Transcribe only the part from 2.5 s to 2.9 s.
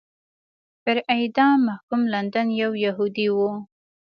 یو